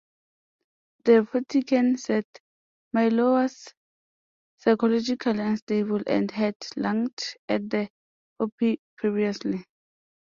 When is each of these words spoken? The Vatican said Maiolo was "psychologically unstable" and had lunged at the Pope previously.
The 1.05 1.21
Vatican 1.31 1.95
said 1.95 2.25
Maiolo 2.91 3.33
was 3.33 3.71
"psychologically 4.57 5.37
unstable" 5.39 6.01
and 6.07 6.31
had 6.31 6.55
lunged 6.75 7.37
at 7.47 7.69
the 7.69 7.87
Pope 8.39 8.57
previously. 8.97 9.63